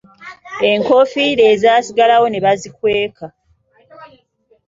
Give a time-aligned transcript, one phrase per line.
[0.71, 3.25] Enkofiira ezaasigalawo ne bazikweka.